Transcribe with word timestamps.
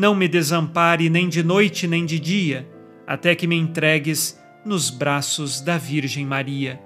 não 0.00 0.14
me 0.14 0.26
desampare 0.26 1.10
nem 1.10 1.28
de 1.28 1.42
noite 1.42 1.86
nem 1.86 2.06
de 2.06 2.18
dia, 2.18 2.66
até 3.06 3.34
que 3.34 3.46
me 3.46 3.54
entregues 3.54 4.40
nos 4.64 4.88
braços 4.88 5.60
da 5.60 5.76
Virgem 5.76 6.24
Maria. 6.24 6.80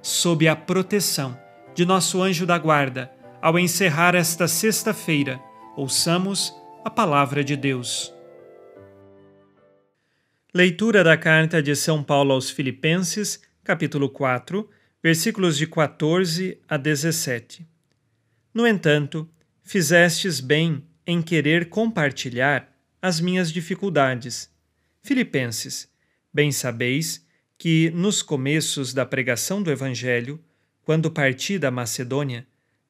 Sob 0.00 0.46
a 0.46 0.54
proteção 0.54 1.36
de 1.74 1.84
nosso 1.84 2.22
anjo 2.22 2.46
da 2.46 2.56
guarda, 2.56 3.10
ao 3.40 3.58
encerrar 3.58 4.14
esta 4.14 4.46
sexta-feira, 4.46 5.40
ouçamos 5.76 6.54
a 6.84 6.90
palavra 6.90 7.42
de 7.42 7.56
Deus. 7.56 8.14
Leitura 10.54 11.02
da 11.02 11.16
carta 11.16 11.60
de 11.60 11.74
São 11.74 12.00
Paulo 12.00 12.32
aos 12.32 12.48
Filipenses, 12.48 13.42
capítulo 13.64 14.08
4, 14.08 14.70
versículos 15.02 15.56
de 15.56 15.66
14 15.66 16.60
a 16.68 16.76
17. 16.76 17.66
No 18.54 18.64
entanto, 18.68 19.28
fizestes 19.64 20.38
bem 20.38 20.84
em 21.06 21.20
querer 21.20 21.68
compartilhar 21.68 22.72
as 23.00 23.20
minhas 23.20 23.52
dificuldades. 23.52 24.50
Filipenses, 25.02 25.88
bem 26.32 26.52
sabeis 26.52 27.24
que 27.58 27.90
nos 27.90 28.22
começos 28.22 28.94
da 28.94 29.04
pregação 29.04 29.62
do 29.62 29.70
Evangelho, 29.70 30.42
quando 30.82 31.10
parti 31.10 31.58
da 31.58 31.70
Macedônia, 31.70 32.46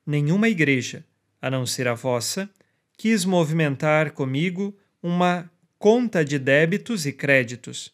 nenhuma 0.06 0.48
igreja, 0.48 1.04
a 1.40 1.50
não 1.50 1.66
ser 1.66 1.88
a 1.88 1.94
vossa, 1.94 2.48
quis 2.96 3.24
movimentar 3.24 4.12
comigo 4.12 4.76
uma 5.02 5.50
conta 5.78 6.24
de 6.24 6.38
débitos 6.38 7.06
e 7.06 7.12
créditos. 7.12 7.92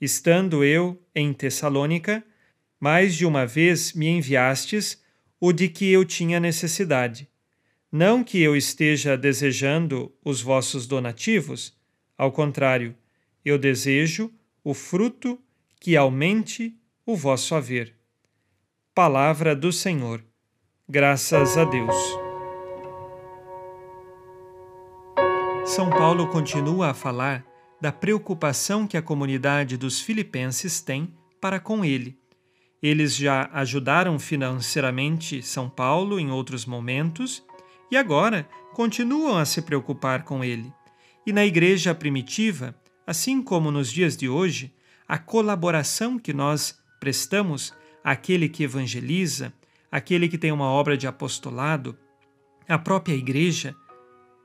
Estando 0.00 0.64
eu 0.64 1.00
em 1.14 1.32
Tessalônica, 1.32 2.24
mais 2.80 3.14
de 3.14 3.26
uma 3.26 3.46
vez 3.46 3.92
me 3.92 4.08
enviastes 4.08 5.00
o 5.38 5.52
de 5.52 5.68
que 5.68 5.90
eu 5.90 6.04
tinha 6.04 6.40
necessidade. 6.40 7.28
Não 7.92 8.22
que 8.22 8.40
eu 8.40 8.54
esteja 8.54 9.18
desejando 9.18 10.12
os 10.24 10.40
vossos 10.40 10.86
donativos, 10.86 11.76
ao 12.16 12.30
contrário, 12.30 12.94
eu 13.44 13.58
desejo 13.58 14.30
o 14.62 14.72
fruto 14.74 15.40
que 15.80 15.96
aumente 15.96 16.78
o 17.04 17.16
vosso 17.16 17.52
haver. 17.52 17.96
Palavra 18.94 19.56
do 19.56 19.72
Senhor. 19.72 20.22
Graças 20.88 21.56
a 21.56 21.64
Deus. 21.64 21.96
São 25.64 25.90
Paulo 25.90 26.28
continua 26.28 26.90
a 26.90 26.94
falar 26.94 27.44
da 27.80 27.90
preocupação 27.90 28.86
que 28.86 28.96
a 28.96 29.02
comunidade 29.02 29.76
dos 29.76 30.00
filipenses 30.00 30.80
tem 30.80 31.12
para 31.40 31.58
com 31.58 31.84
ele. 31.84 32.16
Eles 32.80 33.16
já 33.16 33.50
ajudaram 33.52 34.18
financeiramente 34.18 35.42
São 35.42 35.68
Paulo 35.68 36.20
em 36.20 36.30
outros 36.30 36.64
momentos 36.64 37.42
e 37.90 37.96
agora 37.96 38.48
continuam 38.72 39.36
a 39.36 39.44
se 39.44 39.60
preocupar 39.62 40.22
com 40.22 40.44
ele. 40.44 40.72
E 41.26 41.32
na 41.32 41.44
igreja 41.44 41.94
primitiva, 41.94 42.74
assim 43.06 43.42
como 43.42 43.70
nos 43.70 43.92
dias 43.92 44.16
de 44.16 44.28
hoje, 44.28 44.74
a 45.06 45.18
colaboração 45.18 46.18
que 46.18 46.32
nós 46.32 46.78
prestamos 47.00 47.74
àquele 48.04 48.48
que 48.48 48.62
evangeliza, 48.62 49.52
aquele 49.90 50.28
que 50.28 50.38
tem 50.38 50.52
uma 50.52 50.66
obra 50.66 50.96
de 50.96 51.06
apostolado, 51.06 51.98
à 52.68 52.78
própria 52.78 53.14
igreja, 53.14 53.74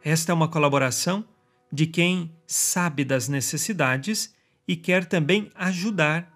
esta 0.04 0.32
é 0.32 0.36
uma 0.36 0.48
colaboração 0.48 1.26
de 1.72 1.86
quem 1.86 2.32
sabe 2.48 3.04
das 3.04 3.28
necessidades 3.28 4.34
e 4.68 4.76
quer 4.76 5.06
também 5.06 5.50
ajudar, 5.56 6.32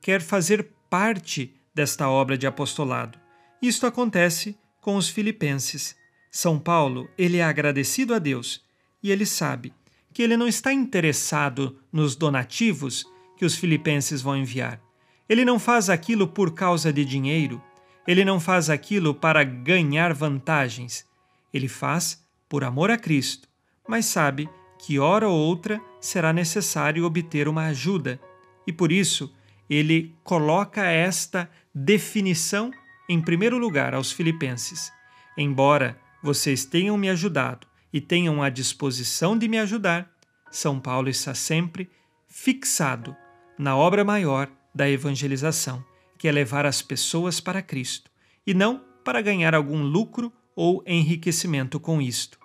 quer 0.00 0.20
fazer 0.20 0.70
parte 0.88 1.54
desta 1.74 2.08
obra 2.08 2.38
de 2.38 2.46
apostolado. 2.46 3.18
Isto 3.60 3.86
acontece 3.86 4.56
com 4.80 4.96
os 4.96 5.08
filipenses. 5.08 5.96
São 6.34 6.58
Paulo, 6.58 7.08
ele 7.16 7.36
é 7.36 7.44
agradecido 7.44 8.12
a 8.12 8.18
Deus 8.18 8.60
e 9.00 9.12
ele 9.12 9.24
sabe 9.24 9.72
que 10.12 10.20
ele 10.20 10.36
não 10.36 10.48
está 10.48 10.72
interessado 10.72 11.78
nos 11.92 12.16
donativos 12.16 13.06
que 13.36 13.44
os 13.44 13.54
filipenses 13.54 14.20
vão 14.20 14.36
enviar. 14.36 14.80
Ele 15.28 15.44
não 15.44 15.60
faz 15.60 15.88
aquilo 15.88 16.26
por 16.26 16.52
causa 16.52 16.92
de 16.92 17.04
dinheiro, 17.04 17.62
ele 18.04 18.24
não 18.24 18.40
faz 18.40 18.68
aquilo 18.68 19.14
para 19.14 19.44
ganhar 19.44 20.12
vantagens. 20.12 21.06
Ele 21.52 21.68
faz 21.68 22.26
por 22.48 22.64
amor 22.64 22.90
a 22.90 22.98
Cristo, 22.98 23.48
mas 23.88 24.06
sabe 24.06 24.50
que 24.76 24.98
hora 24.98 25.28
ou 25.28 25.38
outra 25.38 25.80
será 26.00 26.32
necessário 26.32 27.04
obter 27.04 27.46
uma 27.46 27.66
ajuda, 27.66 28.20
e 28.66 28.72
por 28.72 28.90
isso 28.90 29.32
ele 29.70 30.12
coloca 30.24 30.82
esta 30.84 31.48
definição 31.72 32.72
em 33.08 33.20
primeiro 33.20 33.56
lugar 33.56 33.94
aos 33.94 34.10
filipenses. 34.10 34.92
Embora 35.38 36.02
vocês 36.24 36.64
tenham 36.64 36.96
me 36.96 37.10
ajudado 37.10 37.66
e 37.92 38.00
tenham 38.00 38.42
a 38.42 38.48
disposição 38.48 39.36
de 39.36 39.46
me 39.46 39.58
ajudar, 39.58 40.10
São 40.50 40.80
Paulo 40.80 41.10
está 41.10 41.34
sempre 41.34 41.90
fixado 42.26 43.14
na 43.58 43.76
obra 43.76 44.02
maior 44.02 44.50
da 44.74 44.88
evangelização, 44.88 45.84
que 46.18 46.26
é 46.26 46.32
levar 46.32 46.64
as 46.64 46.80
pessoas 46.80 47.40
para 47.40 47.60
Cristo, 47.60 48.10
e 48.46 48.54
não 48.54 48.82
para 49.04 49.20
ganhar 49.20 49.54
algum 49.54 49.82
lucro 49.82 50.32
ou 50.56 50.82
enriquecimento 50.86 51.78
com 51.78 52.00
isto. 52.00 52.38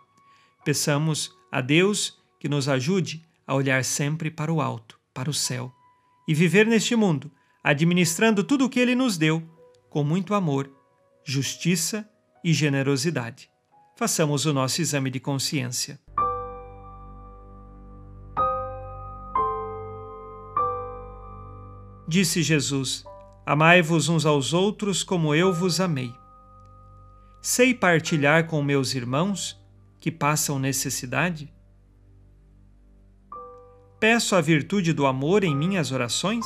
Peçamos 0.65 1.33
a 1.49 1.61
Deus 1.61 2.17
que 2.37 2.49
nos 2.49 2.67
ajude 2.67 3.25
a 3.47 3.55
olhar 3.55 3.85
sempre 3.85 4.29
para 4.29 4.51
o 4.51 4.59
alto, 4.59 4.99
para 5.13 5.29
o 5.29 5.33
céu, 5.33 5.73
e 6.27 6.33
viver 6.33 6.67
neste 6.67 6.97
mundo, 6.97 7.31
administrando 7.63 8.43
tudo 8.43 8.65
o 8.65 8.69
que 8.69 8.81
Ele 8.81 8.93
nos 8.93 9.17
deu, 9.17 9.41
com 9.89 10.03
muito 10.03 10.33
amor, 10.33 10.69
justiça 11.23 12.05
e 12.43 12.51
generosidade. 12.51 13.49
Façamos 13.99 14.45
o 14.45 14.53
nosso 14.53 14.81
exame 14.81 15.11
de 15.11 15.19
consciência. 15.19 15.99
Disse 22.07 22.41
Jesus: 22.41 23.03
Amai-vos 23.45 24.07
uns 24.07 24.25
aos 24.25 24.53
outros 24.53 25.03
como 25.03 25.35
eu 25.35 25.51
vos 25.51 25.81
amei. 25.81 26.13
Sei 27.41 27.73
partilhar 27.73 28.47
com 28.47 28.63
meus 28.63 28.95
irmãos 28.95 29.61
que 29.99 30.09
passam 30.09 30.57
necessidade? 30.57 31.53
Peço 33.99 34.33
a 34.33 34.39
virtude 34.39 34.93
do 34.93 35.05
amor 35.05 35.43
em 35.43 35.53
minhas 35.53 35.91
orações? 35.91 36.45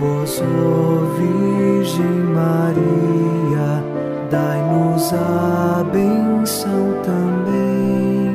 Vós, 0.00 0.40
ó 0.40 1.04
Virgem 1.14 2.24
Maria, 2.34 3.84
dai-nos 4.30 5.12
a 5.12 5.84
benção 5.92 7.02
também. 7.04 8.34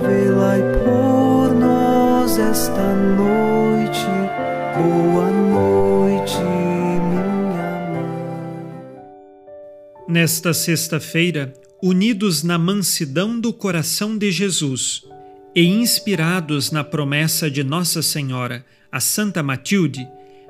Velai 0.00 0.62
por 0.82 1.54
nós 1.54 2.38
esta 2.38 2.94
noite. 2.94 4.06
Boa 4.74 5.30
noite, 5.30 6.38
minha 6.38 7.92
mãe. 7.92 8.16
Nesta 10.08 10.54
sexta-feira, 10.54 11.52
unidos 11.82 12.42
na 12.42 12.56
mansidão 12.56 13.38
do 13.38 13.52
coração 13.52 14.16
de 14.16 14.30
Jesus 14.32 15.02
e 15.54 15.66
inspirados 15.66 16.70
na 16.70 16.82
promessa 16.82 17.50
de 17.50 17.62
Nossa 17.62 18.00
Senhora, 18.00 18.64
a 18.90 19.00
Santa 19.00 19.42
Matilde, 19.42 20.08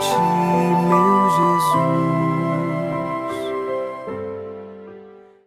痴 0.00 0.47